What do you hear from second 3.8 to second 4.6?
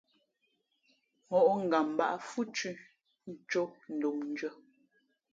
ndomndʉ̄ᾱ.